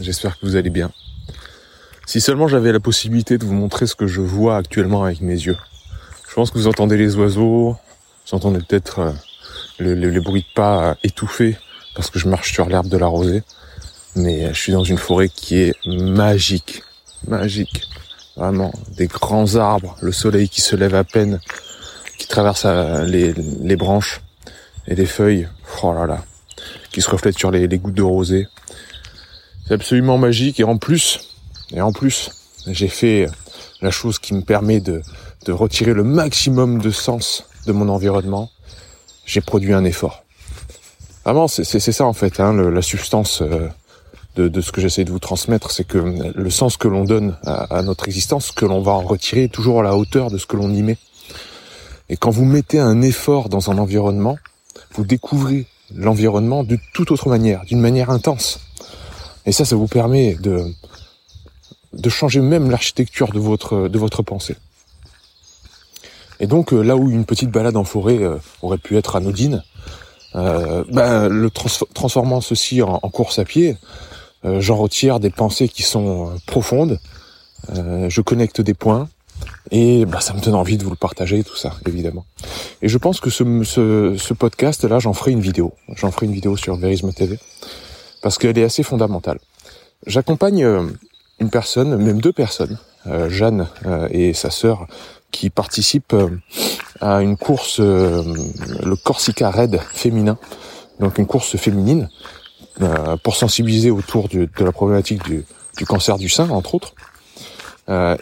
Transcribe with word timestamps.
j'espère 0.00 0.38
que 0.38 0.46
vous 0.46 0.56
allez 0.56 0.70
bien. 0.70 0.90
Si 2.06 2.20
seulement 2.20 2.48
j'avais 2.48 2.72
la 2.72 2.80
possibilité 2.80 3.38
de 3.38 3.44
vous 3.44 3.54
montrer 3.54 3.86
ce 3.86 3.94
que 3.94 4.06
je 4.06 4.20
vois 4.20 4.56
actuellement 4.56 5.04
avec 5.04 5.20
mes 5.20 5.34
yeux. 5.34 5.56
Je 6.28 6.34
pense 6.34 6.50
que 6.50 6.58
vous 6.58 6.68
entendez 6.68 6.96
les 6.96 7.16
oiseaux, 7.16 7.76
vous 8.26 8.36
entendez 8.36 8.60
peut-être 8.60 8.98
euh, 9.00 9.12
le, 9.78 10.20
bruits 10.20 10.42
de 10.42 10.54
pas 10.54 10.90
euh, 10.90 10.94
étouffés 11.02 11.56
parce 11.94 12.10
que 12.10 12.18
je 12.18 12.28
marche 12.28 12.52
sur 12.52 12.68
l'herbe 12.68 12.88
de 12.88 12.96
la 12.96 13.06
rosée. 13.06 13.42
Mais 14.14 14.44
euh, 14.44 14.52
je 14.52 14.60
suis 14.60 14.72
dans 14.72 14.84
une 14.84 14.98
forêt 14.98 15.28
qui 15.28 15.58
est 15.58 15.74
magique, 15.86 16.82
magique. 17.26 17.82
Vraiment, 18.36 18.72
des 18.90 19.06
grands 19.06 19.56
arbres, 19.56 19.96
le 20.02 20.12
soleil 20.12 20.48
qui 20.48 20.60
se 20.60 20.76
lève 20.76 20.94
à 20.94 21.04
peine, 21.04 21.40
qui 22.18 22.28
traverse 22.28 22.66
les, 23.06 23.76
branches 23.76 24.20
et 24.86 24.94
les 24.94 25.06
feuilles, 25.06 25.48
oh 25.82 25.94
là 25.94 26.04
là, 26.04 26.22
qui 26.92 27.00
se 27.00 27.08
reflètent 27.08 27.38
sur 27.38 27.50
les 27.50 27.66
gouttes 27.78 27.94
de 27.94 28.02
rosée. 28.02 28.46
C'est 29.66 29.74
absolument 29.74 30.18
magique 30.18 30.60
et 30.60 30.64
en 30.64 30.76
plus, 30.78 31.20
et 31.72 31.80
en 31.80 31.92
plus, 31.92 32.30
j'ai 32.66 32.88
fait 32.88 33.28
la 33.80 33.90
chose 33.90 34.18
qui 34.18 34.34
me 34.34 34.42
permet 34.42 34.80
de, 34.80 35.02
de 35.44 35.52
retirer 35.52 35.92
le 35.92 36.04
maximum 36.04 36.78
de 36.80 36.90
sens 36.90 37.44
de 37.66 37.72
mon 37.72 37.88
environnement. 37.88 38.50
J'ai 39.24 39.40
produit 39.40 39.72
un 39.72 39.84
effort. 39.84 40.22
Vraiment, 41.24 41.48
c'est 41.48 41.64
c'est- 41.64 41.80
c'est 41.80 41.92
ça 41.92 42.04
en 42.06 42.12
fait, 42.12 42.38
hein, 42.38 42.52
le- 42.52 42.70
la 42.70 42.82
substance 42.82 43.42
euh, 43.42 43.68
de, 44.36 44.46
de 44.48 44.60
ce 44.60 44.70
que 44.70 44.80
j'essaie 44.80 45.04
de 45.04 45.10
vous 45.10 45.18
transmettre, 45.18 45.70
c'est 45.72 45.84
que 45.86 45.98
le 45.98 46.50
sens 46.50 46.76
que 46.76 46.86
l'on 46.86 47.04
donne 47.04 47.36
à, 47.44 47.76
à 47.78 47.82
notre 47.82 48.06
existence, 48.06 48.52
que 48.52 48.64
l'on 48.66 48.80
va 48.82 48.92
en 48.92 49.00
retirer 49.02 49.44
est 49.44 49.52
toujours 49.52 49.80
à 49.80 49.82
la 49.82 49.96
hauteur 49.96 50.30
de 50.30 50.38
ce 50.38 50.46
que 50.46 50.56
l'on 50.56 50.70
y 50.72 50.82
met. 50.82 50.98
Et 52.08 52.16
quand 52.16 52.30
vous 52.30 52.44
mettez 52.44 52.78
un 52.78 53.02
effort 53.02 53.48
dans 53.48 53.70
un 53.72 53.78
environnement, 53.78 54.38
vous 54.92 55.04
découvrez 55.04 55.66
l'environnement 55.92 56.62
de 56.62 56.78
toute 56.94 57.10
autre 57.10 57.28
manière, 57.28 57.64
d'une 57.64 57.80
manière 57.80 58.10
intense. 58.10 58.60
Et 59.46 59.52
ça, 59.52 59.64
ça 59.64 59.76
vous 59.76 59.86
permet 59.86 60.34
de, 60.34 60.64
de 61.92 62.08
changer 62.10 62.40
même 62.40 62.70
l'architecture 62.70 63.32
de 63.32 63.38
votre, 63.38 63.88
de 63.88 63.98
votre 63.98 64.22
pensée. 64.22 64.56
Et 66.40 66.46
donc, 66.46 66.72
euh, 66.72 66.82
là 66.82 66.96
où 66.96 67.10
une 67.10 67.24
petite 67.24 67.50
balade 67.50 67.76
en 67.76 67.84
forêt 67.84 68.18
euh, 68.18 68.36
aurait 68.62 68.78
pu 68.78 68.96
être 68.96 69.16
anodine, 69.16 69.62
euh, 70.34 70.84
ben, 70.92 71.28
le 71.28 71.50
trans- 71.50 71.86
transformant 71.94 72.40
ceci 72.40 72.82
en, 72.82 72.98
course 72.98 73.38
à 73.38 73.44
pied, 73.44 73.76
j'en 74.44 74.76
retire 74.76 75.18
des 75.18 75.30
pensées 75.30 75.68
qui 75.68 75.82
sont 75.82 76.30
profondes, 76.46 77.00
je 77.72 78.20
connecte 78.20 78.60
des 78.60 78.74
points, 78.74 79.08
et 79.70 80.04
ben, 80.04 80.20
ça 80.20 80.34
me 80.34 80.40
donne 80.40 80.54
envie 80.54 80.76
de 80.76 80.84
vous 80.84 80.90
le 80.90 80.96
partager, 80.96 81.42
tout 81.42 81.56
ça, 81.56 81.72
évidemment. 81.86 82.24
Et 82.82 82.88
je 82.88 82.98
pense 82.98 83.18
que 83.18 83.30
ce, 83.30 83.64
ce, 83.64 84.14
ce 84.16 84.34
podcast-là, 84.34 84.98
j'en 84.98 85.14
ferai 85.14 85.32
une 85.32 85.40
vidéo. 85.40 85.72
J'en 85.96 86.12
ferai 86.12 86.26
une 86.26 86.32
vidéo 86.32 86.56
sur 86.56 86.76
Verisme 86.76 87.12
TV, 87.12 87.38
parce 88.26 88.38
qu'elle 88.38 88.58
est 88.58 88.64
assez 88.64 88.82
fondamentale. 88.82 89.38
J'accompagne 90.04 90.64
euh, 90.64 90.82
une 91.38 91.48
personne, 91.48 91.96
même 91.96 92.20
deux 92.20 92.32
personnes, 92.32 92.76
euh, 93.06 93.30
Jeanne 93.30 93.68
euh, 93.86 94.08
et 94.10 94.32
sa 94.32 94.50
sœur, 94.50 94.88
qui 95.30 95.48
participent 95.48 96.16
à 97.00 97.22
une 97.22 97.36
course, 97.36 97.78
le 97.78 98.96
Corsica 98.96 99.48
Red 99.52 99.78
féminin, 99.92 100.38
donc 100.98 101.18
une 101.18 101.26
course 101.26 101.56
féminine, 101.56 102.08
pour 103.22 103.36
sensibiliser 103.36 103.92
autour 103.92 104.28
de 104.28 104.48
la 104.58 104.72
problématique 104.72 105.22
du, 105.22 105.44
cancer 105.86 106.18
du 106.18 106.28
sein, 106.28 106.50
entre 106.50 106.74
autres. 106.74 106.94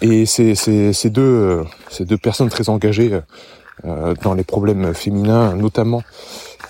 Et 0.03 0.27
ces, 0.27 1.11
deux, 1.11 1.65
personnes 2.23 2.51
très 2.51 2.69
engagées 2.69 3.21
dans 3.84 4.34
les 4.34 4.45
problèmes 4.45 4.93
féminins, 4.93 5.55
notamment 5.55 6.03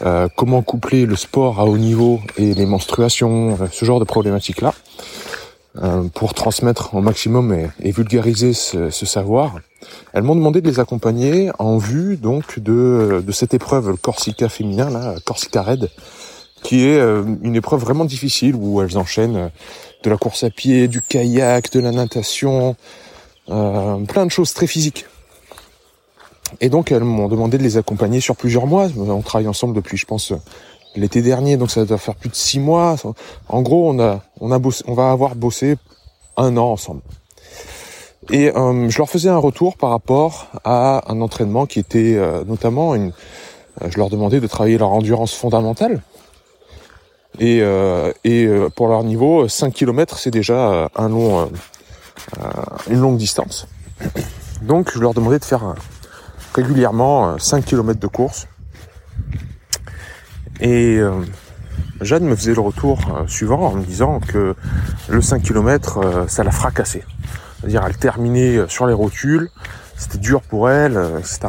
euh, 0.02 0.28
comment 0.34 0.62
coupler 0.62 1.06
le 1.06 1.16
sport 1.16 1.60
à 1.60 1.64
haut 1.64 1.78
niveau 1.78 2.20
et 2.36 2.54
les 2.54 2.66
menstruations, 2.66 3.56
euh, 3.60 3.66
ce 3.70 3.84
genre 3.84 4.00
de 4.00 4.04
problématiques-là, 4.04 4.74
euh, 5.82 6.04
pour 6.14 6.34
transmettre 6.34 6.94
au 6.94 7.00
maximum 7.00 7.52
et, 7.82 7.90
vulgariser 7.90 8.52
ce, 8.52 8.90
ce 8.90 9.06
savoir. 9.06 9.56
Elles 10.12 10.22
m'ont 10.22 10.36
demandé 10.36 10.60
de 10.60 10.68
les 10.68 10.80
accompagner 10.80 11.50
en 11.58 11.78
vue 11.78 12.16
donc 12.16 12.58
de, 12.58 13.22
de 13.24 13.32
cette 13.32 13.54
épreuve, 13.54 13.90
le 13.90 13.96
Corsica 13.96 14.48
féminin, 14.48 14.90
là, 14.90 15.14
Corsica 15.24 15.62
Red, 15.62 15.90
qui 16.64 16.86
est 16.86 16.98
euh, 16.98 17.22
une 17.42 17.54
épreuve 17.54 17.80
vraiment 17.80 18.04
difficile 18.04 18.56
où 18.56 18.82
elles 18.82 18.98
enchaînent 18.98 19.50
de 20.02 20.10
la 20.10 20.16
course 20.16 20.42
à 20.44 20.50
pied, 20.50 20.88
du 20.88 21.02
kayak, 21.02 21.70
de 21.72 21.80
la 21.80 21.92
natation, 21.92 22.74
euh, 23.50 23.96
plein 24.06 24.26
de 24.26 24.30
choses 24.30 24.54
très 24.54 24.66
physiques. 24.66 25.06
Et 26.60 26.68
donc 26.68 26.92
elles 26.92 27.04
m'ont 27.04 27.28
demandé 27.28 27.58
de 27.58 27.62
les 27.62 27.76
accompagner 27.76 28.20
sur 28.20 28.36
plusieurs 28.36 28.66
mois. 28.66 28.88
On 28.96 29.22
travaille 29.22 29.48
ensemble 29.48 29.74
depuis, 29.74 29.96
je 29.96 30.06
pense, 30.06 30.32
l'été 30.96 31.22
dernier, 31.22 31.56
donc 31.56 31.70
ça 31.70 31.84
doit 31.84 31.98
faire 31.98 32.14
plus 32.14 32.28
de 32.28 32.34
six 32.36 32.60
mois. 32.60 32.96
En 33.48 33.62
gros, 33.62 33.90
on 33.90 33.98
a, 33.98 34.22
on 34.40 34.50
a 34.52 34.58
bossé, 34.58 34.84
on 34.86 34.94
va 34.94 35.10
avoir 35.10 35.34
bossé 35.34 35.76
un 36.36 36.56
an 36.56 36.70
ensemble. 36.70 37.02
Et 38.30 38.50
euh, 38.56 38.88
je 38.88 38.98
leur 38.98 39.10
faisais 39.10 39.28
un 39.28 39.36
retour 39.36 39.76
par 39.76 39.90
rapport 39.90 40.48
à 40.64 41.12
un 41.12 41.20
entraînement 41.20 41.66
qui 41.66 41.78
était 41.78 42.14
euh, 42.16 42.42
notamment 42.44 42.94
une. 42.94 43.12
euh, 43.82 43.90
je 43.90 43.98
leur 43.98 44.08
demandais 44.08 44.40
de 44.40 44.46
travailler 44.46 44.78
leur 44.78 44.90
endurance 44.90 45.34
fondamentale. 45.34 46.00
Et, 47.40 47.60
euh, 47.62 48.12
et 48.22 48.46
euh, 48.46 48.68
pour 48.70 48.88
leur 48.88 49.02
niveau, 49.02 49.48
5 49.48 49.74
km, 49.74 50.18
c'est 50.18 50.30
déjà 50.30 50.54
euh, 50.72 50.88
un 50.94 51.08
long, 51.08 51.50
une 52.88 53.00
longue 53.00 53.16
distance. 53.16 53.66
Donc, 54.62 54.92
je 54.94 55.00
leur 55.00 55.14
demandais 55.14 55.38
de 55.40 55.44
faire 55.44 55.64
euh, 55.64 55.74
régulièrement 56.54 57.30
euh, 57.30 57.38
5 57.38 57.64
km 57.64 57.98
de 57.98 58.06
course. 58.06 58.46
Et 60.60 60.98
euh, 60.98 61.20
Jeanne 62.00 62.24
me 62.24 62.36
faisait 62.36 62.54
le 62.54 62.60
retour 62.60 62.98
euh, 63.08 63.26
suivant 63.26 63.60
en 63.60 63.74
me 63.74 63.84
disant 63.84 64.20
que 64.20 64.54
le 65.08 65.22
5 65.22 65.42
km, 65.42 65.98
euh, 65.98 66.28
ça 66.28 66.44
l'a 66.44 66.50
fracassé. 66.50 67.04
C'est-à-dire, 67.58 67.84
elle 67.86 67.96
terminait 67.96 68.56
euh, 68.56 68.68
sur 68.68 68.86
les 68.86 68.92
rotules, 68.92 69.50
c'était 69.96 70.18
dur 70.18 70.42
pour 70.42 70.70
elle, 70.70 70.96
euh, 70.96 71.18
etc. 71.18 71.48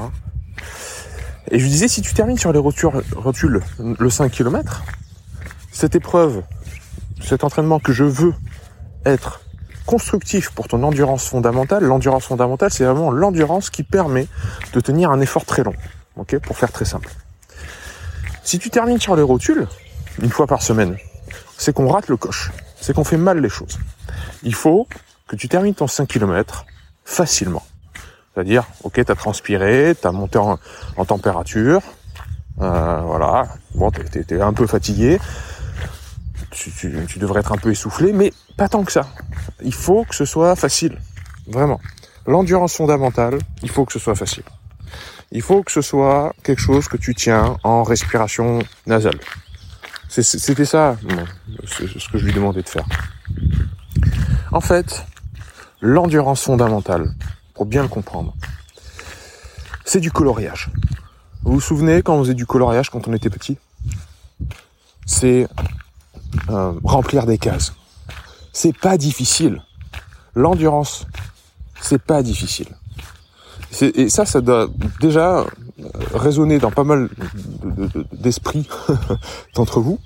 Et 1.52 1.60
je 1.60 1.64
lui 1.64 1.72
disais, 1.72 1.88
si 1.88 2.02
tu 2.02 2.14
termines 2.14 2.38
sur 2.38 2.52
les 2.52 2.60
rotules 2.60 3.62
le 3.80 4.10
5 4.10 4.32
km, 4.32 4.84
cette 5.72 5.94
épreuve, 5.94 6.42
cet 7.22 7.44
entraînement 7.44 7.80
que 7.80 7.94
je 7.94 8.04
veux 8.04 8.34
être 9.06 9.42
constructif 9.85 10.50
pour 10.51 10.68
ton 10.68 10.84
endurance 10.84 11.28
fondamentale, 11.28 11.84
l'endurance 11.84 12.25
fondamentale, 12.25 12.72
c'est 12.72 12.85
vraiment 12.85 13.12
l'endurance 13.12 13.69
qui 13.69 13.84
permet 13.84 14.28
de 14.73 14.79
tenir 14.79 15.12
un 15.12 15.22
effort 15.22 15.46
très 15.46 15.63
long. 15.63 15.73
Ok, 16.18 16.38
pour 16.40 16.57
faire 16.57 16.72
très 16.72 16.85
simple. 16.85 17.09
Si 18.44 18.59
tu 18.59 18.69
termines 18.69 19.00
sur 19.00 19.16
les 19.16 19.22
rotules, 19.22 19.68
une 20.22 20.29
fois 20.29 20.47
par 20.47 20.62
semaine, 20.62 20.97
c'est 21.57 21.73
qu'on 21.73 21.88
rate 21.88 22.07
le 22.07 22.18
coche. 22.18 22.51
C'est 22.79 22.94
qu'on 22.94 23.03
fait 23.03 23.18
mal 23.18 23.40
les 23.40 23.50
choses. 23.50 23.79
Il 24.44 24.53
faut 24.53 24.88
que 25.28 25.35
tu 25.35 25.50
termines 25.50 25.73
ton 25.73 25.88
5 25.88 26.07
km 26.07 26.66
facilement. 27.03 27.63
C'est-à-dire, 28.34 28.66
ok, 28.84 29.03
t'as 29.06 29.16
transpiré, 29.16 29.96
t'as 30.00 30.12
monté 30.12 30.38
en, 30.38 30.57
température, 31.06 31.81
euh, 32.62 33.02
voilà, 33.02 33.47
bon, 33.73 33.91
t'es 33.91 34.41
un 34.41 34.53
peu 34.53 34.67
fatigué, 34.67 35.19
tu, 36.56 37.20
devrais 37.20 37.42
être 37.42 37.52
un 37.52 37.58
peu 37.58 37.72
essoufflé, 37.72 38.14
mais 38.14 38.34
pas 38.58 38.70
tant 38.70 38.84
que 38.84 38.91
ça. 38.91 39.08
Il 39.64 39.74
faut 39.74 40.06
que 40.06 40.16
ce 40.16 40.26
soit 40.26 40.56
facile, 40.56 41.00
vraiment. 41.47 41.79
L'endurance 42.26 42.76
fondamentale, 42.76 43.40
il 43.62 43.70
faut 43.70 43.85
que 43.85 43.94
ce 43.94 44.00
soit 44.00 44.16
facile. 44.16 44.44
Il 45.32 45.41
faut 45.41 45.64
que 45.64 45.72
ce 45.72 45.82
soit 45.82 46.34
quelque 46.44 46.62
chose 46.62 46.88
que 46.88 46.97
tu 46.97 47.14
tiens 47.14 47.58
en 47.64 47.84
respiration 47.84 48.59
nasale. 48.88 49.20
C'était 50.08 50.66
ça, 50.66 50.96
ce 51.66 52.09
que 52.09 52.18
je 52.18 52.26
lui 52.26 52.34
demandais 52.34 52.62
de 52.62 52.70
faire. 52.70 52.85
En 54.52 54.62
fait, 54.62 55.06
l'endurance 55.82 56.44
fondamentale, 56.44 57.14
pour 57.53 57.66
bien 57.66 57.82
le 57.82 57.90
comprendre, 57.90 58.34
c'est 59.84 60.00
du 60.00 60.12
coloriage. 60.12 60.72
Vous 61.44 61.53
vous 61.53 61.62
souvenez 61.62 62.02
quand 62.02 62.16
on 62.16 62.24
faisait 62.24 62.34
du 62.34 62.46
coloriage 62.46 62.90
quand 62.90 63.08
on 63.08 63.14
était 63.14 63.29
petit? 63.29 63.58
C'est 65.06 65.47
euh, 66.49 66.73
remplir 66.84 67.26
des 67.26 67.37
cases. 67.37 67.73
C'est 68.53 68.78
pas 68.78 68.97
difficile. 68.97 69.61
L'endurance, 70.35 71.05
c'est 71.82 72.02
pas 72.02 72.23
difficile. 72.23 72.67
Et 73.82 74.08
ça, 74.09 74.26
ça 74.26 74.40
doit 74.41 74.67
déjà 75.02 75.40
euh, 75.40 75.46
résonner 76.14 76.59
dans 76.59 76.72
pas 76.72 76.84
mal 76.85 77.09
de- 77.64 77.72
de- 77.72 77.87
de- 77.87 78.05
d'esprits 78.14 78.67
d'entre 79.55 79.82
vous. 79.82 79.99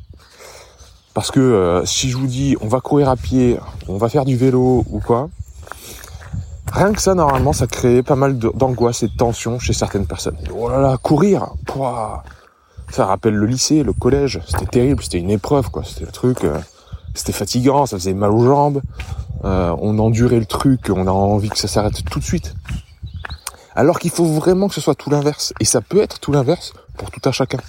Parce 1.13 1.29
que 1.31 1.39
euh, 1.39 1.85
si 1.85 2.09
je 2.09 2.17
vous 2.17 2.27
dis 2.27 2.55
on 2.61 2.67
va 2.67 2.79
courir 2.81 3.09
à 3.09 3.15
pied, 3.15 3.59
on 3.87 3.97
va 3.97 4.09
faire 4.09 4.25
du 4.25 4.37
vélo 4.37 4.83
ou 4.89 4.99
quoi, 4.99 5.29
rien 6.71 6.93
que 6.93 7.01
ça 7.01 7.13
normalement 7.13 7.51
ça 7.53 7.67
crée 7.67 8.01
pas 8.03 8.15
mal 8.15 8.37
d'angoisse 8.39 9.03
et 9.03 9.07
de 9.07 9.15
tension 9.15 9.59
chez 9.59 9.73
certaines 9.73 10.05
personnes. 10.07 10.37
Oh 10.55 10.69
là 10.69 10.79
là, 10.79 10.97
courir, 10.97 11.49
pouah, 11.65 12.23
ça 12.91 13.05
rappelle 13.05 13.35
le 13.35 13.45
lycée, 13.45 13.83
le 13.83 13.93
collège, 13.93 14.41
c'était 14.47 14.65
terrible, 14.65 15.03
c'était 15.03 15.19
une 15.19 15.29
épreuve 15.29 15.69
quoi, 15.69 15.83
c'était 15.83 16.05
le 16.05 16.11
truc, 16.11 16.43
euh, 16.43 16.57
c'était 17.13 17.31
fatigant, 17.31 17.85
ça 17.85 17.97
faisait 17.97 18.13
mal 18.13 18.31
aux 18.31 18.43
jambes, 18.43 18.81
euh, 19.45 19.75
on 19.79 19.99
endurait 19.99 20.39
le 20.39 20.45
truc, 20.45 20.89
on 20.89 21.07
a 21.07 21.11
envie 21.11 21.49
que 21.49 21.57
ça 21.57 21.67
s'arrête 21.67 22.03
tout 22.09 22.19
de 22.19 22.23
suite. 22.23 22.55
Alors 23.75 23.99
qu'il 23.99 24.11
faut 24.11 24.25
vraiment 24.25 24.67
que 24.67 24.73
ce 24.73 24.81
soit 24.81 24.95
tout 24.95 25.09
l'inverse, 25.09 25.53
et 25.59 25.65
ça 25.65 25.81
peut 25.81 26.01
être 26.01 26.19
tout 26.19 26.31
l'inverse 26.31 26.73
pour 26.97 27.11
tout 27.11 27.21
un 27.25 27.31
chacun. 27.31 27.59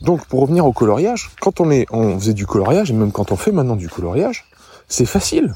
Donc 0.00 0.24
pour 0.26 0.40
revenir 0.40 0.66
au 0.66 0.72
coloriage, 0.72 1.30
quand 1.40 1.60
on 1.60 1.70
est, 1.70 1.86
on 1.90 2.18
faisait 2.18 2.34
du 2.34 2.46
coloriage, 2.46 2.90
et 2.90 2.94
même 2.94 3.12
quand 3.12 3.30
on 3.30 3.36
fait 3.36 3.52
maintenant 3.52 3.76
du 3.76 3.88
coloriage, 3.88 4.46
c'est 4.88 5.06
facile. 5.06 5.54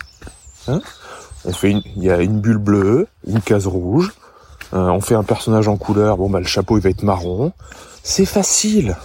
Hein 0.68 0.80
on 1.46 1.52
fait 1.52 1.70
il 1.70 2.02
y 2.02 2.10
a 2.10 2.20
une 2.20 2.40
bulle 2.40 2.58
bleue, 2.58 3.06
une 3.26 3.40
case 3.40 3.66
rouge, 3.66 4.12
euh, 4.76 4.90
on 4.90 5.00
fait 5.00 5.14
un 5.14 5.22
personnage 5.22 5.68
en 5.68 5.78
couleur, 5.78 6.18
bon 6.18 6.28
bah 6.28 6.38
le 6.38 6.46
chapeau 6.46 6.76
il 6.76 6.82
va 6.82 6.90
être 6.90 7.02
marron. 7.02 7.52
C'est 8.02 8.26
facile. 8.26 8.96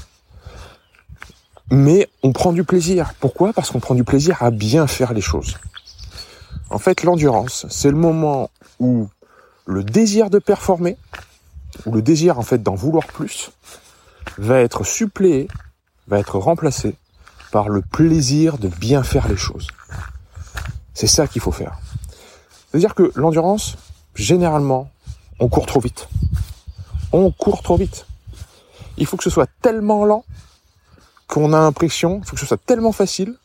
Mais 1.69 2.09
on 2.23 2.33
prend 2.33 2.51
du 2.51 2.65
plaisir. 2.65 3.13
Pourquoi? 3.21 3.53
Parce 3.53 3.71
qu'on 3.71 3.79
prend 3.79 3.95
du 3.95 4.03
plaisir 4.03 4.43
à 4.43 4.51
bien 4.51 4.85
faire 4.85 5.13
les 5.13 5.21
choses. 5.21 5.57
En 6.69 6.77
fait, 6.77 7.03
l'endurance, 7.03 7.65
c'est 7.69 7.89
le 7.89 7.95
moment 7.95 8.49
où 8.79 9.07
le 9.65 9.83
désir 9.83 10.29
de 10.29 10.39
performer, 10.39 10.97
ou 11.85 11.93
le 11.93 12.01
désir 12.01 12.37
en 12.37 12.41
fait 12.41 12.61
d'en 12.61 12.75
vouloir 12.75 13.07
plus, 13.07 13.51
va 14.37 14.59
être 14.59 14.83
suppléé, 14.83 15.47
va 16.09 16.19
être 16.19 16.37
remplacé 16.37 16.95
par 17.53 17.69
le 17.69 17.81
plaisir 17.81 18.57
de 18.57 18.67
bien 18.67 19.03
faire 19.03 19.29
les 19.29 19.37
choses. 19.37 19.67
C'est 20.93 21.07
ça 21.07 21.27
qu'il 21.27 21.41
faut 21.41 21.53
faire. 21.53 21.79
C'est-à-dire 22.69 22.93
que 22.93 23.11
l'endurance, 23.15 23.77
généralement, 24.15 24.89
on 25.41 25.49
court 25.49 25.65
trop 25.65 25.81
vite. 25.81 26.07
On 27.11 27.31
court 27.31 27.63
trop 27.63 27.75
vite. 27.75 28.05
Il 28.97 29.05
faut 29.05 29.17
que 29.17 29.23
ce 29.23 29.29
soit 29.29 29.49
tellement 29.61 30.05
lent 30.05 30.23
qu'on 31.27 31.51
a 31.51 31.59
l'impression, 31.59 32.19
il 32.19 32.25
faut 32.25 32.35
que 32.35 32.39
ce 32.39 32.45
soit 32.45 32.63
tellement 32.63 32.91
facile 32.91 33.35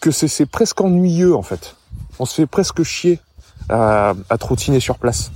que 0.00 0.10
c'est 0.10 0.46
presque 0.46 0.80
ennuyeux 0.80 1.34
en 1.34 1.42
fait. 1.42 1.76
On 2.18 2.26
se 2.26 2.34
fait 2.34 2.46
presque 2.46 2.82
chier 2.82 3.20
à, 3.70 4.14
trottiner 4.38 4.80
sur 4.80 4.98
place. 4.98 5.32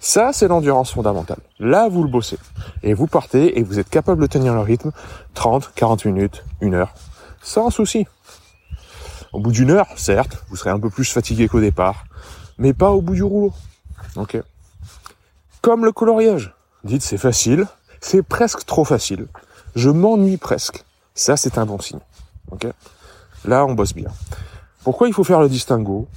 Ça, 0.00 0.32
c'est 0.32 0.48
l'endurance 0.48 0.92
fondamentale. 0.92 1.38
Là, 1.58 1.88
vous 1.88 2.02
le 2.02 2.08
bossez. 2.08 2.38
Et 2.82 2.94
vous 2.94 3.06
partez 3.06 3.58
et 3.58 3.62
vous 3.62 3.78
êtes 3.78 3.90
capable 3.90 4.22
de 4.22 4.26
tenir 4.26 4.54
le 4.54 4.60
rythme 4.60 4.92
30, 5.34 5.72
40 5.74 6.06
minutes, 6.06 6.42
une 6.60 6.74
heure, 6.74 6.94
sans 7.42 7.70
souci. 7.70 8.06
Au 9.32 9.40
bout 9.40 9.52
d'une 9.52 9.70
heure, 9.70 9.86
certes, 9.96 10.42
vous 10.48 10.56
serez 10.56 10.70
un 10.70 10.80
peu 10.80 10.90
plus 10.90 11.04
fatigué 11.04 11.48
qu'au 11.48 11.60
départ, 11.60 12.04
mais 12.58 12.72
pas 12.72 12.90
au 12.90 13.02
bout 13.02 13.14
du 13.14 13.22
rouleau. 13.22 13.52
Ok. 14.16 14.38
Comme 15.62 15.84
le 15.84 15.92
coloriage. 15.92 16.54
Dites 16.84 17.02
c'est 17.02 17.18
facile, 17.18 17.66
c'est 18.00 18.22
presque 18.22 18.64
trop 18.64 18.84
facile. 18.84 19.26
Je 19.74 19.90
m'ennuie 19.90 20.38
presque. 20.38 20.84
Ça, 21.14 21.36
c'est 21.36 21.58
un 21.58 21.66
bon 21.66 21.78
signe. 21.78 22.00
Ok. 22.50 22.66
Là, 23.44 23.66
on 23.66 23.74
bosse 23.74 23.94
bien. 23.94 24.10
Pourquoi 24.82 25.08
il 25.08 25.14
faut 25.14 25.24
faire 25.24 25.40
le 25.40 25.48
distinguo? 25.48 26.08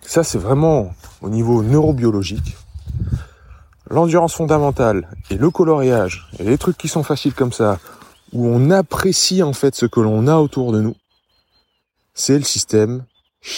Ça, 0.00 0.22
c'est 0.22 0.38
vraiment 0.38 0.94
au 1.20 1.28
niveau 1.28 1.62
neurobiologique 1.62 2.56
l'endurance 3.90 4.34
fondamentale 4.34 5.08
et 5.30 5.36
le 5.36 5.50
coloriage 5.50 6.28
et 6.38 6.44
les 6.44 6.58
trucs 6.58 6.76
qui 6.76 6.88
sont 6.88 7.02
faciles 7.02 7.34
comme 7.34 7.52
ça, 7.52 7.78
où 8.32 8.46
on 8.46 8.70
apprécie 8.70 9.42
en 9.42 9.52
fait 9.52 9.74
ce 9.74 9.86
que 9.86 10.00
l'on 10.00 10.26
a 10.26 10.36
autour 10.36 10.72
de 10.72 10.80
nous, 10.80 10.96
c'est 12.14 12.38
le 12.38 12.44
système 12.44 13.04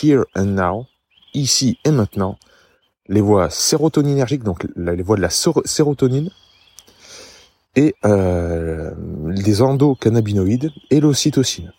here 0.02 0.24
and 0.36 0.46
now, 0.46 0.86
ici 1.34 1.78
et 1.84 1.90
maintenant, 1.90 2.38
les 3.08 3.20
voies 3.20 3.50
sérotoninergiques, 3.50 4.42
donc 4.42 4.66
les 4.76 5.02
voies 5.02 5.16
de 5.16 5.22
la 5.22 5.30
sérotonine, 5.30 6.30
et 7.76 7.94
euh, 8.04 8.92
les 9.26 9.62
endocannabinoïdes 9.62 10.70
et 10.90 11.00
l'ocytocine. 11.00 11.72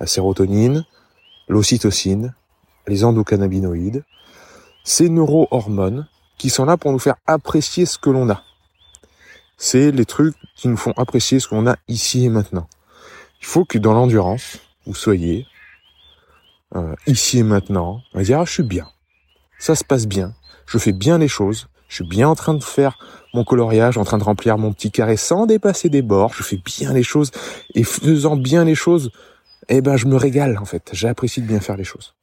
La 0.00 0.06
sérotonine, 0.06 0.84
l'ocytocine, 1.48 2.34
les 2.88 3.04
endocannabinoïdes, 3.04 4.04
ces 4.84 5.08
neurohormones 5.08 6.08
qui 6.38 6.50
sont 6.50 6.64
là 6.64 6.76
pour 6.76 6.92
nous 6.92 6.98
faire 6.98 7.16
apprécier 7.26 7.86
ce 7.86 7.98
que 7.98 8.10
l'on 8.10 8.30
a. 8.30 8.42
C'est 9.56 9.90
les 9.90 10.04
trucs 10.04 10.36
qui 10.54 10.68
nous 10.68 10.76
font 10.76 10.92
apprécier 10.96 11.40
ce 11.40 11.48
qu'on 11.48 11.66
a 11.66 11.76
ici 11.88 12.24
et 12.24 12.28
maintenant. 12.28 12.68
Il 13.40 13.46
faut 13.46 13.64
que 13.64 13.78
dans 13.78 13.92
l'endurance, 13.92 14.58
vous 14.86 14.94
soyez 14.94 15.46
euh, 16.74 16.94
ici 17.06 17.38
et 17.38 17.42
maintenant, 17.42 18.02
on 18.12 18.18
va 18.18 18.24
dire 18.24 18.40
ah, 18.40 18.44
je 18.44 18.52
suis 18.52 18.62
bien, 18.62 18.88
ça 19.58 19.74
se 19.74 19.84
passe 19.84 20.06
bien, 20.06 20.34
je 20.66 20.78
fais 20.78 20.92
bien 20.92 21.18
les 21.18 21.28
choses, 21.28 21.68
je 21.88 21.96
suis 21.96 22.06
bien 22.06 22.28
en 22.28 22.34
train 22.34 22.54
de 22.54 22.64
faire 22.64 22.98
mon 23.34 23.44
coloriage, 23.44 23.98
en 23.98 24.04
train 24.04 24.18
de 24.18 24.24
remplir 24.24 24.58
mon 24.58 24.72
petit 24.72 24.90
carré 24.90 25.16
sans 25.16 25.46
dépasser 25.46 25.88
des 25.88 26.02
bords, 26.02 26.32
je 26.34 26.42
fais 26.42 26.60
bien 26.64 26.92
les 26.92 27.02
choses. 27.02 27.30
Et 27.74 27.84
faisant 27.84 28.36
bien 28.36 28.64
les 28.64 28.74
choses, 28.74 29.10
eh 29.68 29.80
ben 29.80 29.96
je 29.96 30.06
me 30.06 30.16
régale 30.16 30.58
en 30.58 30.64
fait, 30.64 30.90
j'apprécie 30.92 31.42
de 31.42 31.46
bien 31.46 31.60
faire 31.60 31.76
les 31.76 31.84
choses. 31.84 32.14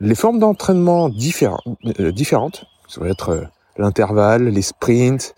Les 0.00 0.14
formes 0.14 0.38
d'entraînement 0.38 1.08
euh, 1.08 2.12
différentes, 2.12 2.64
ça 2.86 3.00
va 3.00 3.08
être 3.08 3.30
euh, 3.30 3.44
l'intervalle, 3.78 4.48
les 4.48 4.62
sprints, 4.62 5.34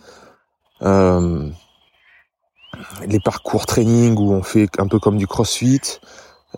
euh, 0.82 1.48
les 3.06 3.20
parcours 3.20 3.66
training 3.66 4.16
où 4.16 4.32
on 4.32 4.42
fait 4.42 4.68
un 4.78 4.88
peu 4.88 4.98
comme 4.98 5.16
du 5.16 5.26
crossfit, 5.26 6.00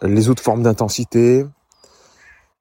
les 0.02 0.29
autres 0.29 0.43
formes 0.43 0.62
d'intensité. 0.62 1.44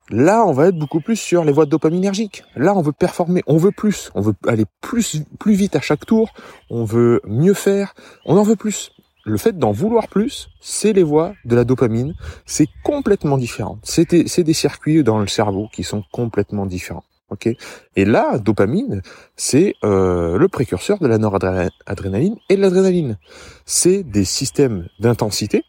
Là, 0.10 0.44
on 0.46 0.52
va 0.52 0.68
être 0.68 0.78
beaucoup 0.78 1.02
plus 1.02 1.16
sur 1.16 1.44
les 1.44 1.52
voies 1.52 1.66
dopaminergiques. 1.66 2.44
Là, 2.56 2.74
on 2.76 2.82
veut 2.82 2.92
performer, 2.92 3.44
on 3.46 3.58
veut 3.58 3.72
plus, 3.72 4.12
on 4.16 4.22
veut 4.22 4.34
aller 4.48 4.66
plus 4.82 5.24
plus 5.40 5.54
vite 5.54 5.76
à 5.76 5.82
chaque 5.82 6.06
tour, 6.06 6.34
on 6.70 6.84
veut 6.84 7.22
mieux 7.28 7.54
faire, 7.54 7.94
on 8.26 8.38
en 8.38 8.44
veut 8.44 8.56
plus 8.56 8.92
le 9.30 9.38
fait 9.38 9.58
d'en 9.58 9.72
vouloir 9.72 10.08
plus, 10.08 10.50
c'est 10.60 10.94
les 10.94 11.04
voies 11.04 11.34
de 11.46 11.56
la 11.56 11.64
dopamine. 11.64 12.16
C'est 12.46 12.68
complètement 12.84 13.38
différent. 13.38 13.80
C'est 13.84 14.14
des, 14.14 14.54
circuits 14.54 15.04
dans 15.04 15.20
le 15.20 15.28
cerveau 15.28 15.68
qui 15.72 15.84
sont 15.84 16.04
complètement 16.12 16.66
différents. 16.66 17.04
Ok? 17.30 17.48
Et 17.96 18.06
là, 18.06 18.40
dopamine, 18.40 19.02
c'est 19.36 19.76
euh, 19.84 20.38
le 20.38 20.48
précurseur 20.48 20.98
de 21.00 21.08
la 21.08 21.20
noradrénaline 21.20 22.38
et 22.50 22.56
de 22.56 22.62
l'adrénaline. 22.62 23.18
C'est 23.66 24.04
des 24.04 24.26
systèmes 24.26 24.88
d'intensité 25.00 25.64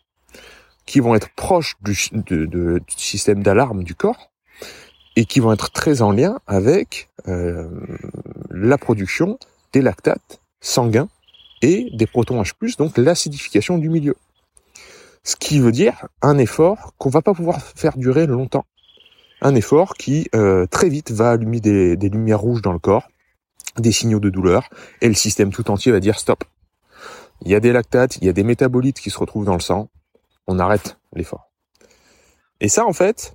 qui 0.86 1.00
vont 1.00 1.14
être 1.14 1.28
proches 1.36 1.76
du, 1.82 1.94
système 2.96 3.42
d'alarme 3.42 3.84
du 3.84 3.94
corps 3.94 4.29
et 5.20 5.26
qui 5.26 5.38
vont 5.38 5.52
être 5.52 5.70
très 5.70 6.00
en 6.00 6.12
lien 6.12 6.40
avec 6.46 7.10
euh, 7.28 7.68
la 8.50 8.78
production 8.78 9.38
des 9.74 9.82
lactates 9.82 10.40
sanguins 10.62 11.10
et 11.60 11.90
des 11.92 12.06
protons 12.06 12.40
H+, 12.40 12.78
donc 12.78 12.96
l'acidification 12.96 13.76
du 13.76 13.90
milieu. 13.90 14.16
Ce 15.22 15.36
qui 15.36 15.60
veut 15.60 15.72
dire 15.72 16.08
un 16.22 16.38
effort 16.38 16.94
qu'on 16.96 17.10
va 17.10 17.20
pas 17.20 17.34
pouvoir 17.34 17.60
faire 17.60 17.98
durer 17.98 18.26
longtemps. 18.26 18.64
Un 19.42 19.54
effort 19.54 19.92
qui 19.92 20.26
euh, 20.34 20.64
très 20.64 20.88
vite 20.88 21.10
va 21.10 21.32
allumer 21.32 21.60
des, 21.60 21.98
des 21.98 22.08
lumières 22.08 22.40
rouges 22.40 22.62
dans 22.62 22.72
le 22.72 22.78
corps, 22.78 23.10
des 23.76 23.92
signaux 23.92 24.20
de 24.20 24.30
douleur, 24.30 24.70
et 25.02 25.08
le 25.08 25.14
système 25.14 25.52
tout 25.52 25.70
entier 25.70 25.92
va 25.92 26.00
dire 26.00 26.18
stop. 26.18 26.44
Il 27.42 27.50
y 27.50 27.54
a 27.54 27.60
des 27.60 27.72
lactates, 27.72 28.16
il 28.16 28.24
y 28.24 28.30
a 28.30 28.32
des 28.32 28.42
métabolites 28.42 29.00
qui 29.00 29.10
se 29.10 29.18
retrouvent 29.18 29.44
dans 29.44 29.52
le 29.52 29.60
sang, 29.60 29.90
on 30.46 30.58
arrête 30.58 30.96
l'effort. 31.14 31.50
Et 32.62 32.70
ça, 32.70 32.86
en 32.86 32.94
fait, 32.94 33.34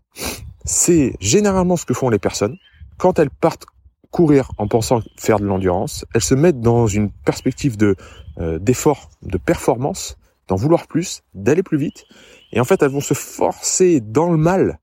c'est 0.65 1.15
généralement 1.19 1.77
ce 1.77 1.86
que 1.86 1.93
font 1.93 2.10
les 2.10 2.19
personnes 2.19 2.57
quand 2.98 3.19
elles 3.19 3.29
partent 3.29 3.65
courir 4.12 4.51
en 4.57 4.67
pensant 4.67 5.01
faire 5.17 5.39
de 5.39 5.45
l'endurance, 5.45 6.05
elles 6.13 6.24
se 6.24 6.36
mettent 6.36 6.62
dans 6.62 6.88
une 6.88 7.12
perspective 7.12 7.75
de 7.75 7.95
euh, 8.39 8.60
d'effort, 8.60 9.10
de 9.22 9.38
performance, 9.38 10.17
d'en 10.48 10.55
vouloir 10.55 10.88
plus, 10.88 11.22
d'aller 11.34 11.63
plus 11.63 11.77
vite, 11.77 12.05
et 12.51 12.60
en 12.60 12.63
fait 12.63 12.81
elles 12.81 12.91
vont 12.91 13.01
se 13.01 13.13
forcer 13.13 14.00
dans 14.00 14.31
le 14.31 14.38
mal 14.38 14.79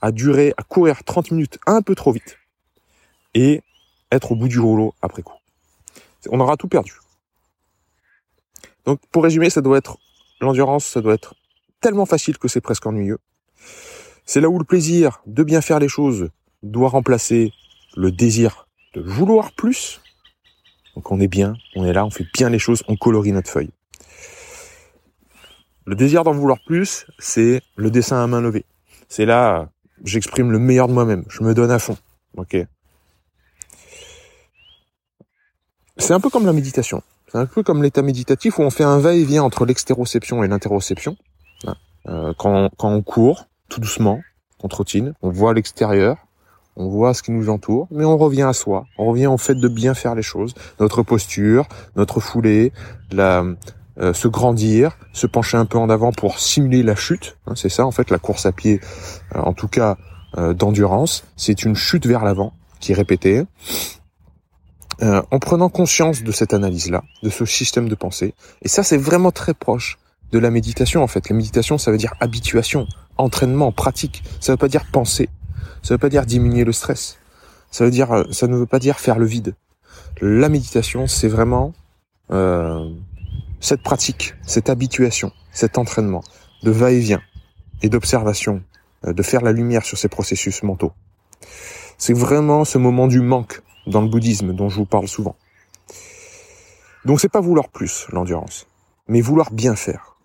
à 0.00 0.12
durer, 0.12 0.54
à 0.56 0.62
courir 0.62 1.04
30 1.04 1.32
minutes 1.32 1.58
un 1.66 1.82
peu 1.82 1.94
trop 1.94 2.12
vite, 2.12 2.38
et 3.34 3.62
être 4.10 4.32
au 4.32 4.36
bout 4.36 4.48
du 4.48 4.58
rouleau 4.58 4.94
après 5.02 5.22
coup. 5.22 5.36
On 6.30 6.40
aura 6.40 6.56
tout 6.56 6.68
perdu. 6.68 6.94
Donc 8.86 9.00
pour 9.12 9.22
résumer, 9.22 9.50
ça 9.50 9.60
doit 9.60 9.78
être 9.78 9.98
l'endurance, 10.40 10.86
ça 10.86 11.00
doit 11.00 11.14
être 11.14 11.34
tellement 11.80 12.06
facile 12.06 12.38
que 12.38 12.48
c'est 12.48 12.60
presque 12.60 12.86
ennuyeux. 12.86 13.18
C'est 14.26 14.40
là 14.40 14.48
où 14.48 14.58
le 14.58 14.64
plaisir 14.64 15.22
de 15.26 15.42
bien 15.42 15.60
faire 15.60 15.78
les 15.78 15.88
choses 15.88 16.28
doit 16.62 16.88
remplacer 16.88 17.52
le 17.96 18.12
désir 18.12 18.66
de 18.94 19.00
vouloir 19.00 19.52
plus. 19.52 20.00
Donc 20.94 21.10
on 21.12 21.20
est 21.20 21.28
bien, 21.28 21.54
on 21.76 21.84
est 21.84 21.92
là, 21.92 22.04
on 22.04 22.10
fait 22.10 22.26
bien 22.34 22.50
les 22.50 22.58
choses, 22.58 22.82
on 22.88 22.96
colorie 22.96 23.32
notre 23.32 23.50
feuille. 23.50 23.70
Le 25.86 25.94
désir 25.94 26.24
d'en 26.24 26.32
vouloir 26.32 26.58
plus, 26.66 27.06
c'est 27.18 27.62
le 27.76 27.90
dessin 27.90 28.22
à 28.22 28.26
main 28.26 28.40
levée. 28.40 28.64
C'est 29.08 29.24
là, 29.24 29.70
j'exprime 30.04 30.52
le 30.52 30.58
meilleur 30.58 30.88
de 30.88 30.92
moi-même, 30.92 31.24
je 31.28 31.42
me 31.42 31.54
donne 31.54 31.70
à 31.70 31.78
fond. 31.78 31.96
Ok. 32.36 32.56
C'est 35.96 36.12
un 36.12 36.20
peu 36.20 36.30
comme 36.30 36.46
la 36.46 36.52
méditation. 36.52 37.02
C'est 37.30 37.38
un 37.38 37.46
peu 37.46 37.62
comme 37.62 37.82
l'état 37.82 38.02
méditatif 38.02 38.58
où 38.58 38.62
on 38.62 38.70
fait 38.70 38.84
un 38.84 38.98
va-et-vient 38.98 39.42
entre 39.42 39.64
l'extéroception 39.64 40.42
et 40.42 40.48
l'interoception. 40.48 41.16
Hein. 41.66 41.76
Euh, 42.08 42.32
quand, 42.36 42.70
quand 42.76 42.90
on 42.90 43.02
court, 43.02 43.46
tout 43.70 43.80
doucement, 43.80 44.20
on 44.62 44.68
trottine, 44.68 45.14
on 45.22 45.30
voit 45.30 45.54
l'extérieur, 45.54 46.18
on 46.76 46.88
voit 46.88 47.14
ce 47.14 47.22
qui 47.22 47.30
nous 47.30 47.48
entoure, 47.48 47.88
mais 47.90 48.04
on 48.04 48.18
revient 48.18 48.42
à 48.42 48.52
soi, 48.52 48.84
on 48.98 49.06
revient 49.06 49.26
au 49.26 49.38
fait 49.38 49.54
de 49.54 49.68
bien 49.68 49.94
faire 49.94 50.14
les 50.14 50.22
choses, 50.22 50.54
notre 50.78 51.02
posture, 51.02 51.66
notre 51.96 52.20
foulée, 52.20 52.72
la, 53.10 53.44
euh, 53.98 54.14
se 54.14 54.28
grandir, 54.28 54.96
se 55.12 55.26
pencher 55.26 55.56
un 55.56 55.66
peu 55.66 55.76
en 55.76 55.90
avant 55.90 56.12
pour 56.12 56.38
simuler 56.38 56.82
la 56.82 56.94
chute. 56.94 57.36
Hein, 57.46 57.54
c'est 57.54 57.68
ça 57.68 57.84
en 57.84 57.90
fait 57.90 58.10
la 58.10 58.18
course 58.18 58.46
à 58.46 58.52
pied, 58.52 58.80
euh, 59.34 59.40
en 59.40 59.52
tout 59.52 59.68
cas 59.68 59.96
euh, 60.38 60.54
d'endurance, 60.54 61.24
c'est 61.36 61.64
une 61.64 61.74
chute 61.74 62.06
vers 62.06 62.24
l'avant 62.24 62.52
qui 62.80 62.92
est 62.92 62.94
répétée. 62.94 63.44
en 65.02 65.38
prenant 65.38 65.70
conscience 65.70 66.22
de 66.22 66.30
cette 66.30 66.52
analyse-là, 66.52 67.02
de 67.22 67.30
ce 67.30 67.46
système 67.46 67.88
de 67.88 67.94
pensée, 67.94 68.34
et 68.60 68.68
ça 68.68 68.82
c'est 68.82 68.98
vraiment 68.98 69.32
très 69.32 69.54
proche 69.54 69.98
de 70.30 70.38
la 70.38 70.50
méditation 70.50 71.02
en 71.02 71.06
fait. 71.06 71.28
La 71.30 71.36
méditation 71.36 71.78
ça 71.78 71.90
veut 71.90 71.96
dire 71.96 72.12
habituation, 72.20 72.86
entraînement, 73.20 73.72
pratique. 73.72 74.22
Ça 74.40 74.52
veut 74.52 74.58
pas 74.58 74.68
dire 74.68 74.84
penser, 74.90 75.28
ça 75.82 75.94
veut 75.94 75.98
pas 75.98 76.08
dire 76.08 76.26
diminuer 76.26 76.64
le 76.64 76.72
stress. 76.72 77.18
Ça 77.70 77.84
veut 77.84 77.90
dire, 77.90 78.24
ça 78.32 78.48
ne 78.48 78.56
veut 78.56 78.66
pas 78.66 78.80
dire 78.80 78.98
faire 78.98 79.18
le 79.18 79.26
vide. 79.26 79.54
La 80.20 80.48
méditation, 80.48 81.06
c'est 81.06 81.28
vraiment 81.28 81.72
euh, 82.30 82.90
cette 83.60 83.82
pratique, 83.82 84.34
cette 84.46 84.68
habituation, 84.68 85.32
cet 85.52 85.78
entraînement 85.78 86.22
de 86.62 86.70
va-et-vient 86.70 87.22
et 87.82 87.88
d'observation, 87.88 88.62
euh, 89.06 89.12
de 89.12 89.22
faire 89.22 89.42
la 89.42 89.52
lumière 89.52 89.84
sur 89.84 89.98
ces 89.98 90.08
processus 90.08 90.62
mentaux. 90.62 90.92
C'est 91.98 92.12
vraiment 92.12 92.64
ce 92.64 92.78
moment 92.78 93.06
du 93.06 93.20
manque 93.20 93.62
dans 93.86 94.02
le 94.02 94.08
bouddhisme 94.08 94.52
dont 94.52 94.68
je 94.68 94.76
vous 94.76 94.86
parle 94.86 95.08
souvent. 95.08 95.36
Donc 97.04 97.20
c'est 97.20 97.30
pas 97.30 97.40
vouloir 97.40 97.68
plus 97.68 98.06
l'endurance, 98.10 98.66
mais 99.08 99.20
vouloir 99.20 99.50
bien 99.52 99.74
faire. 99.74 100.16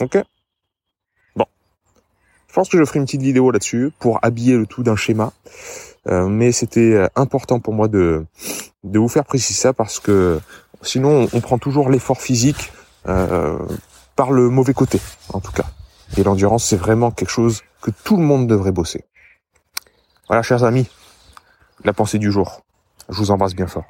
Ok? 0.00 0.18
Je 2.50 2.54
pense 2.54 2.68
que 2.68 2.76
je 2.76 2.84
ferai 2.84 2.98
une 2.98 3.06
petite 3.06 3.22
vidéo 3.22 3.50
là-dessus 3.50 3.92
pour 3.98 4.18
habiller 4.22 4.56
le 4.56 4.66
tout 4.66 4.82
d'un 4.82 4.96
schéma. 4.96 5.32
Euh, 6.08 6.26
mais 6.26 6.50
c'était 6.52 6.94
euh, 6.94 7.08
important 7.14 7.60
pour 7.60 7.74
moi 7.74 7.86
de, 7.88 8.24
de 8.84 8.98
vous 8.98 9.08
faire 9.08 9.24
préciser 9.24 9.58
ça 9.58 9.72
parce 9.72 10.00
que 10.00 10.40
Sinon, 10.82 11.28
on, 11.32 11.40
prend 11.40 11.58
toujours 11.58 11.90
l'effort 11.90 12.20
physique 12.20 12.72
euh, 13.06 13.58
par 14.16 14.32
le 14.32 14.48
mauvais 14.48 14.72
côté, 14.72 14.98
en 15.32 15.40
tout 15.40 15.52
cas. 15.52 15.66
Et 16.16 16.22
l'endurance, 16.22 16.64
c'est 16.64 16.76
vraiment 16.76 17.10
quelque 17.10 17.30
chose 17.30 17.62
que 17.82 17.90
tout 17.90 18.16
le 18.16 18.22
monde 18.22 18.46
devrait 18.46 18.72
bosser. 18.72 19.04
Voilà, 20.28 20.42
chers 20.42 20.64
amis, 20.64 20.88
la 21.84 21.92
pensée 21.92 22.18
du 22.18 22.32
jour. 22.32 22.62
Je 23.10 23.18
vous 23.18 23.30
embrasse 23.30 23.54
bien 23.54 23.66
fort. 23.66 23.84